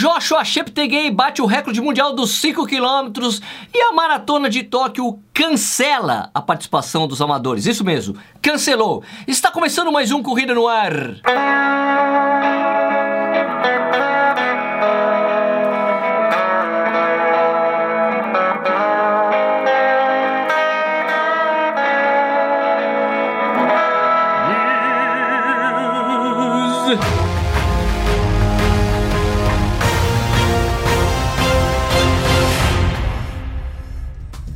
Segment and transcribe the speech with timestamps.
[0.00, 3.42] Joshua Cheptegei bate o recorde mundial dos 5 quilômetros
[3.74, 7.66] e a maratona de Tóquio cancela a participação dos amadores.
[7.66, 9.04] Isso mesmo, cancelou.
[9.28, 11.20] Está começando mais um Corrida no Ar.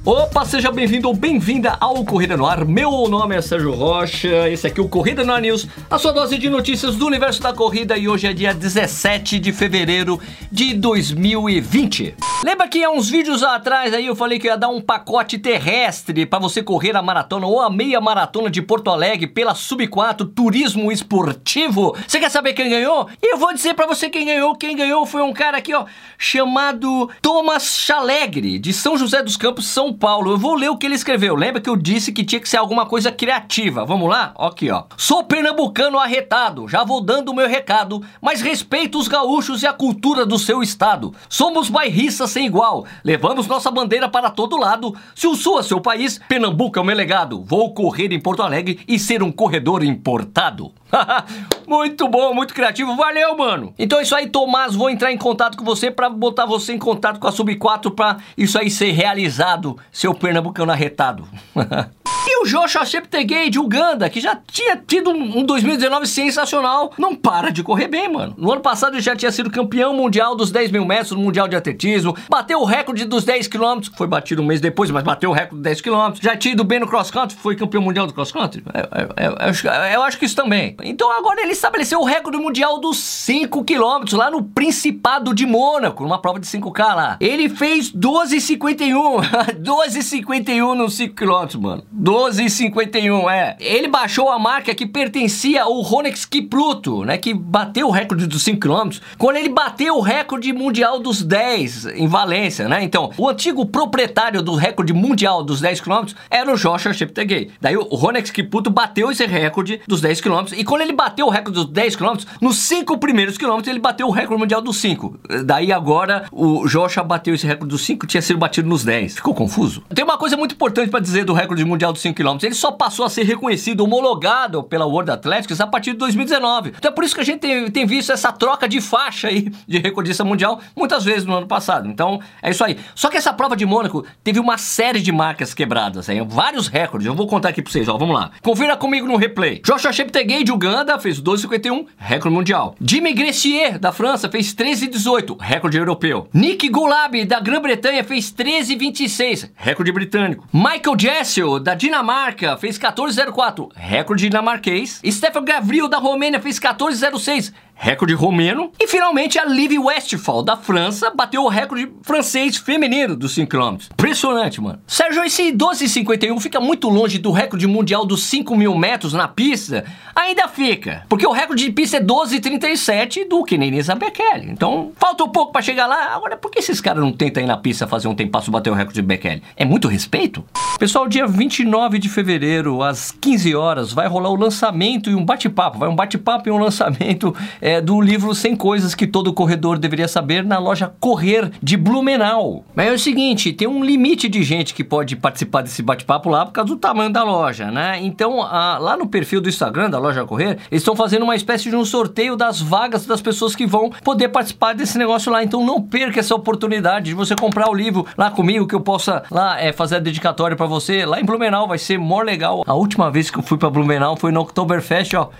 [0.07, 2.63] Opa, seja bem-vindo ou bem-vinda ao Corrida no Ar.
[2.67, 6.13] Meu nome é Sérgio Rocha, esse aqui é o Corrida no Ar News, a sua
[6.13, 10.21] dose de notícias do universo da corrida e hoje é dia 17 de fevereiro
[10.53, 12.17] de 2020.
[12.45, 16.27] Lembra que há uns vídeos atrás aí eu falei que ia dar um pacote terrestre
[16.27, 20.27] para você correr a maratona ou a meia maratona de Porto Alegre pela Sub 4
[20.27, 21.97] Turismo Esportivo?
[22.07, 23.09] Você quer saber quem ganhou?
[23.23, 24.55] Eu vou dizer para você quem ganhou.
[24.55, 25.87] Quem ganhou foi um cara aqui, ó,
[26.19, 30.33] chamado Thomas Chalegre, de São José dos Campos, São Paulo.
[30.33, 31.35] Eu vou ler o que ele escreveu.
[31.35, 33.85] Lembra que eu disse que tinha que ser alguma coisa criativa?
[33.85, 34.35] Vamos lá?
[34.39, 34.85] Aqui, ó.
[34.97, 39.73] Sou pernambucano arretado, já vou dando o meu recado, mas respeito os gaúchos e a
[39.73, 41.15] cultura do seu estado.
[41.29, 44.95] Somos bairristas sem igual, levamos nossa bandeira para todo lado.
[45.15, 47.43] Se o Sul é seu país, Pernambuco é o meu legado.
[47.43, 50.73] Vou correr em Porto Alegre e ser um corredor importado.
[51.67, 52.97] muito bom, muito criativo.
[52.97, 53.75] Valeu, mano.
[53.79, 54.75] Então é isso aí, Tomás.
[54.75, 57.91] Vou entrar em contato com você para botar você em contato com a Sub 4
[57.91, 61.27] para isso aí ser realizado, seu pernambucano arretado.
[62.27, 67.51] E o Joshua Cheptegei de Uganda, que já tinha tido um 2019 sensacional, não para
[67.51, 68.35] de correr bem, mano.
[68.39, 71.47] No ano passado ele já tinha sido campeão mundial dos 10 mil metros no Mundial
[71.47, 75.03] de Atletismo, bateu o recorde dos 10 quilômetros, que foi batido um mês depois, mas
[75.03, 76.21] bateu o recorde dos 10 quilômetros.
[76.23, 78.65] Já tinha ido bem no cross country, foi campeão mundial do cross country.
[78.73, 78.83] Eu,
[79.23, 80.77] eu, eu, eu, acho que isso também.
[80.83, 86.03] Então agora ele estabeleceu o recorde mundial dos 5 quilômetros lá no Principado de Mônaco,
[86.03, 87.17] numa prova de 5K lá.
[87.21, 89.61] Ele fez 12,51.
[89.75, 91.83] 12,51 nos 5 quilômetros, mano.
[91.93, 93.57] 12,51, é.
[93.59, 97.19] Ele baixou a marca que pertencia ao Ronex Kipruto, né?
[97.19, 101.87] Que bateu o recorde dos 5 km, quando ele bateu o recorde mundial dos 10
[101.87, 102.85] em Valência, né?
[102.85, 107.51] Então, o antigo proprietário do recorde mundial dos 10 km era o Joshua Cheptegei.
[107.61, 111.31] Daí o Ronex Kipruto bateu esse recorde dos 10 km e quando ele bateu o
[111.31, 115.19] recorde dos 10 km, nos 5 primeiros quilômetros ele bateu o recorde mundial dos 5.
[115.45, 119.17] Daí agora o Joshua bateu esse recorde dos 5, tinha sido batido nos 10.
[119.17, 119.64] Ficou confuso?
[119.95, 122.39] Tem uma coisa muito importante para dizer do recorde mundial dos 5 km.
[122.43, 126.73] Ele só passou a ser reconhecido, homologado pela World Athletics a partir de 2019.
[126.77, 129.51] Então é por isso que a gente tem, tem visto essa troca de faixa aí
[129.67, 131.89] de recordista mundial muitas vezes no ano passado.
[131.89, 132.79] Então é isso aí.
[132.95, 137.07] Só que essa prova de Mônaco teve uma série de marcas quebradas, aí, vários recordes.
[137.07, 137.97] Eu vou contar aqui pra vocês, ó.
[137.97, 138.31] Vamos lá.
[138.43, 139.61] Confira comigo no replay.
[139.65, 142.75] Joshua Cheptegei de Uganda fez 12,51, recorde mundial.
[142.81, 146.29] Jimmy Gressier da França fez 13,18, recorde europeu.
[146.33, 150.47] Nick Gulab da Grã-Bretanha fez 13,26, recorde britânico.
[150.53, 155.01] Michael Jessel da Dinamarca fez 14,04, recorde dinamarquês.
[155.07, 158.73] Stefan Gavril da Romênia fez 14,06, recorde romeno.
[158.81, 163.77] E finalmente a Liv Westphal, da França, bateu o recorde francês feminino dos 5 km.
[163.93, 164.81] Impressionante, mano.
[164.87, 169.85] Sérgio, esse 12,51 fica muito longe do recorde mundial dos 5 mil metros na pista?
[170.15, 174.51] Ainda fica, porque o recorde de pista é 12,37 do Kenenisa Bekele.
[174.51, 176.15] Então, falta um pouco para chegar lá.
[176.15, 178.75] Agora, por que esses caras não tentam ir na pista fazer um tempasso bater o
[178.75, 179.43] recorde de Bekele?
[179.57, 180.45] É muito respeito?
[180.79, 185.79] Pessoal, dia 29 de fevereiro, às 15 horas, vai rolar o lançamento e um bate-papo.
[185.79, 190.09] Vai um bate-papo e um lançamento é, do livro 100 Coisas que Todo Corredor Deveria
[190.09, 192.65] Saber na loja Correr de Blumenau.
[192.75, 196.45] Mas é o seguinte, tem um limite de gente que pode participar desse bate-papo lá
[196.47, 197.99] por causa do tamanho da loja, né?
[198.03, 201.71] Então, a, lá no perfil do Instagram da loja Correr, eles estão fazendo uma espécie
[201.71, 205.43] de um sorteio das vagas das pessoas que vão poder participar desse negócio lá.
[205.43, 209.23] Então, não perca essa oportunidade de você comprar o livro lá comigo, que eu possa
[209.31, 211.05] lá é, fazer a dedicatória para você.
[211.05, 212.63] Lá em Blumenau vai ser mó legal.
[212.67, 215.31] A última vez que eu fui para Blumenau foi no Oktoberfest, ó.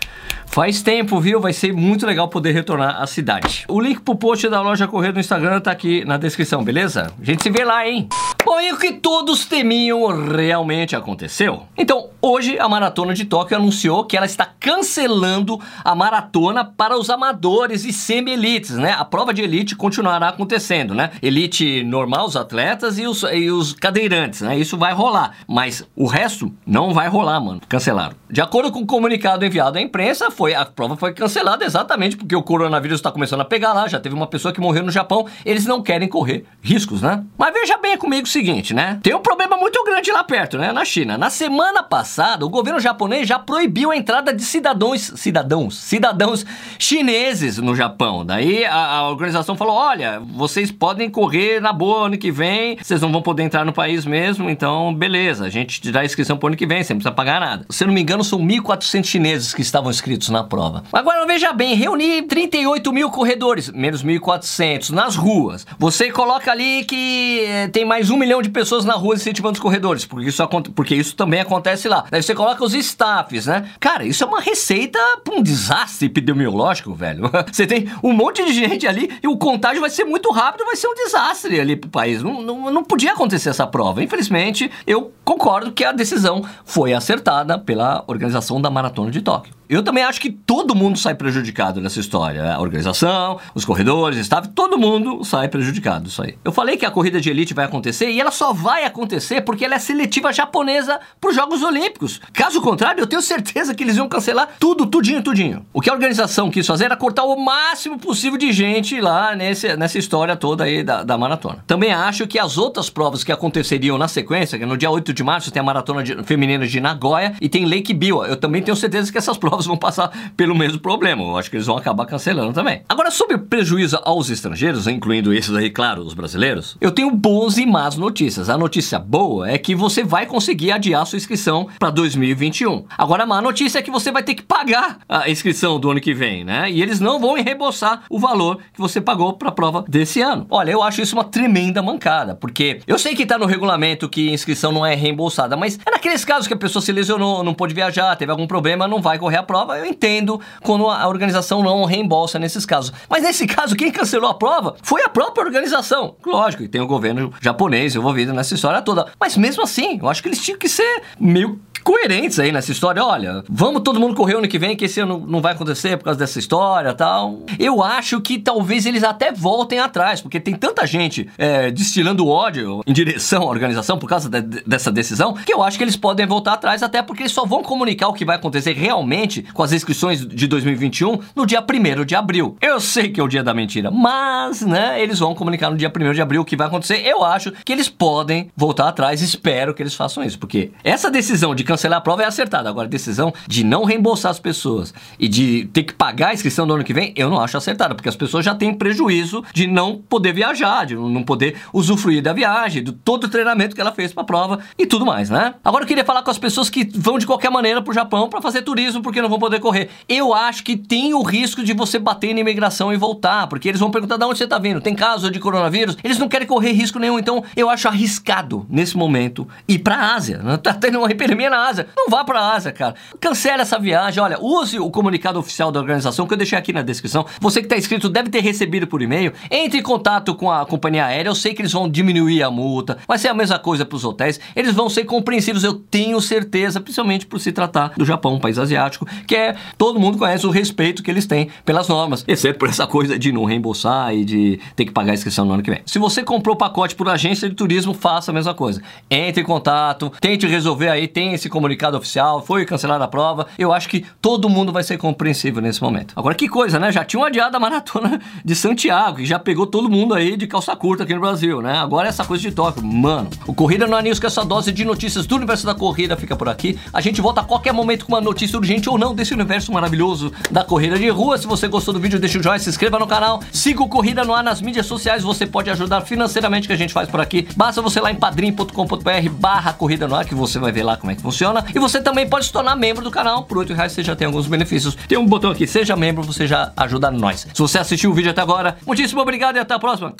[0.47, 1.41] Faz tempo, viu?
[1.41, 3.65] Vai ser muito legal poder retornar à cidade.
[3.69, 7.13] O link pro post da loja Correr no Instagram tá aqui na descrição, beleza?
[7.21, 8.09] A gente se vê lá, hein?
[8.45, 11.63] Bom, e o que todos temiam realmente aconteceu?
[11.77, 17.11] Então, hoje a Maratona de Tóquio anunciou que ela está cancelando a maratona para os
[17.11, 18.95] amadores e semi-elites, né?
[18.99, 21.11] A prova de elite continuará acontecendo, né?
[21.23, 24.59] Elite normal, os atletas e os, e os cadeirantes, né?
[24.59, 27.61] Isso vai rolar, mas o resto não vai rolar, mano.
[27.69, 28.17] Cancelaram.
[28.31, 32.35] De acordo com o comunicado enviado à imprensa, foi a prova foi cancelada exatamente porque
[32.35, 35.27] o coronavírus está começando a pegar lá, já teve uma pessoa que morreu no Japão,
[35.45, 37.23] eles não querem correr riscos, né?
[37.37, 38.99] Mas veja bem comigo seguinte, né?
[39.03, 40.73] Tem um problema muito grande lá perto, né?
[40.73, 41.19] Na China.
[41.19, 46.45] Na semana passada, o governo japonês já proibiu a entrada de cidadãos, cidadãos, cidadãos
[46.79, 48.25] chineses no Japão.
[48.25, 53.01] Daí a, a organização falou: olha, vocês podem correr na boa ano que vem, vocês
[53.01, 56.49] não vão poder entrar no país mesmo, então beleza, a gente te dá inscrição pro
[56.49, 57.67] ano que vem, você não precisa pagar nada.
[57.71, 60.85] Se eu não me engano, são 1.400 chineses que estavam inscritos na prova.
[60.93, 65.67] Agora veja bem, reuni 38 mil corredores, menos 1.400, nas ruas.
[65.79, 69.61] Você coloca ali que eh, tem mais um milhão de pessoas na rua incentivando os
[69.61, 72.04] corredores, porque isso, porque isso também acontece lá.
[72.11, 73.71] Daí você coloca os staffs, né?
[73.81, 77.31] Cara, isso é uma receita pra um desastre epidemiológico, velho.
[77.51, 80.77] Você tem um monte de gente ali e o contágio vai ser muito rápido, vai
[80.77, 82.23] ser um desastre ali pro país.
[82.23, 84.03] Não, não, não podia acontecer essa prova.
[84.03, 89.55] Infelizmente, eu concordo que a decisão foi acertada pela organização da Maratona de Tóquio.
[89.69, 92.55] Eu também acho que todo mundo sai prejudicado nessa história.
[92.55, 96.37] A organização, os corredores, staff, todo mundo sai prejudicado isso aí.
[96.45, 99.65] Eu falei que a corrida de elite vai acontecer e ela só vai acontecer porque
[99.65, 102.21] ela é seletiva japonesa para os Jogos Olímpicos.
[102.33, 105.65] Caso contrário, eu tenho certeza que eles iam cancelar tudo, tudinho, tudinho.
[105.73, 109.77] O que a organização quis fazer era cortar o máximo possível de gente lá nesse,
[109.77, 111.65] nessa história toda aí da, da maratona.
[111.67, 115.23] Também acho que as outras provas que aconteceriam na sequência, que no dia 8 de
[115.23, 118.27] março tem a maratona de, feminina de Nagoya e tem Lake Biwa.
[118.27, 121.23] Eu também tenho certeza que essas provas provas vão passar pelo mesmo problema.
[121.23, 122.83] Eu acho que eles vão acabar cancelando também.
[122.89, 127.65] Agora, sobre prejuízo aos estrangeiros, incluindo esses aí, claro, os brasileiros, eu tenho boas e
[127.65, 128.51] más notícias.
[128.51, 132.85] A notícia boa é que você vai conseguir adiar sua inscrição para 2021.
[132.99, 136.01] Agora, a má notícia é que você vai ter que pagar a inscrição do ano
[136.01, 136.71] que vem, né?
[136.71, 140.47] E eles não vão reembolsar o valor que você pagou para a prova desse ano.
[140.51, 144.31] Olha, eu acho isso uma tremenda mancada, porque eu sei que tá no regulamento que
[144.31, 147.75] inscrição não é reembolsada, mas é naqueles casos que a pessoa se lesionou, não pôde
[147.75, 151.85] viajar, teve algum problema, não vai correr a prova, eu entendo quando a organização não
[151.85, 152.93] reembolsa nesses casos.
[153.09, 156.17] Mas nesse caso, quem cancelou a prova foi a própria organização.
[156.25, 159.07] Lógico, e tem o governo japonês envolvido nessa história toda.
[159.19, 163.05] Mas mesmo assim, eu acho que eles tinham que ser meio coerentes aí nessa história.
[163.05, 166.05] Olha, vamos todo mundo correr ano que vem, que esse ano não vai acontecer por
[166.05, 167.41] causa dessa história tal.
[167.59, 172.81] Eu acho que talvez eles até voltem atrás, porque tem tanta gente é, destilando ódio
[172.87, 176.27] em direção à organização por causa de, dessa decisão, que eu acho que eles podem
[176.27, 179.73] voltar atrás, até porque eles só vão comunicar o que vai acontecer realmente com as
[179.73, 182.57] inscrições de 2021 no dia 1 de abril.
[182.63, 185.93] Eu sei que é o dia da mentira, mas, né, eles vão comunicar no dia
[185.95, 187.07] 1 de abril o que vai acontecer.
[187.07, 191.55] Eu acho que eles podem voltar atrás, espero que eles façam isso, porque essa decisão
[191.55, 192.69] de cancelar a prova é acertada.
[192.69, 196.67] Agora, a decisão de não reembolsar as pessoas e de ter que pagar a inscrição
[196.67, 199.67] do ano que vem, eu não acho acertada, porque as pessoas já têm prejuízo de
[199.67, 203.93] não poder viajar, de não poder usufruir da viagem, de todo o treinamento que ela
[203.93, 205.55] fez para a prova e tudo mais, né?
[205.65, 208.41] Agora eu queria falar com as pessoas que vão de qualquer maneira pro Japão para
[208.41, 209.91] fazer turismo porque não vão poder correr.
[210.09, 213.81] Eu acho que tem o risco de você bater na imigração e voltar, porque eles
[213.81, 214.81] vão perguntar de onde você tá vindo.
[214.81, 215.97] Tem caso de coronavírus?
[216.03, 220.15] Eles não querem correr risco nenhum, então eu acho arriscado nesse momento ir para a
[220.15, 220.39] Ásia.
[220.39, 220.57] Né?
[220.57, 221.89] Tá tendo uma epidemia na Ásia.
[221.97, 222.95] Não vá para a Ásia, cara.
[223.21, 224.23] Cancele essa viagem.
[224.23, 227.27] Olha, use o comunicado oficial da organização que eu deixei aqui na descrição.
[227.41, 229.33] Você que está inscrito deve ter recebido por e-mail.
[229.51, 231.31] Entre em contato com a companhia aérea.
[231.31, 232.99] Eu sei que eles vão diminuir a multa.
[233.07, 234.41] Vai ser a mesma coisa para os hotéis.
[234.55, 238.59] Eles vão ser compreensivos, eu tenho certeza, principalmente por se tratar do Japão, um país
[238.59, 242.69] asiático, que é todo mundo conhece o respeito que eles têm pelas normas, exceto por
[242.69, 245.71] essa coisa de não reembolsar e de ter que pagar a inscrição no ano que
[245.71, 245.83] vem.
[245.87, 248.83] Se você comprou pacote por agência de turismo, faça a mesma coisa.
[249.11, 253.47] Entre em contato, tente resolver aí, tem esse comunicado oficial, foi cancelada a prova.
[253.57, 256.13] Eu acho que todo mundo vai ser compreensível nesse momento.
[256.17, 256.91] Agora, que coisa, né?
[256.91, 260.75] Já tinham adiado a maratona de Santiago, que já pegou todo mundo aí de calça
[260.75, 261.79] curta aqui no Brasil, né?
[261.79, 262.85] Agora essa coisa de Tóquio.
[262.85, 266.35] Mano, o Corrida no que é essa dose de notícias do universo da corrida, fica
[266.35, 266.79] por aqui.
[266.93, 270.33] A gente volta a qualquer momento com uma notícia urgente ou não desse universo maravilhoso
[270.51, 271.39] da corrida de rua.
[271.39, 274.25] Se você gostou do vídeo, deixa o joinha, se inscreva no canal, siga o Corrida
[274.25, 275.23] no Ar nas mídias sociais.
[275.23, 277.47] Você pode ajudar financeiramente que a gente faz por aqui.
[277.57, 281.13] Basta você lá em padrim.com.br barra Corrida no Ar, que você vai ver lá como
[281.13, 281.65] é que funciona.
[281.75, 283.45] E você também pode se tornar membro do canal.
[283.45, 284.97] Por 8 reais você já tem alguns benefícios.
[285.09, 287.47] Tem um botão aqui, seja membro, você já ajuda nós.
[287.53, 290.15] Se você assistiu o vídeo até agora, muitíssimo obrigado e até a próxima.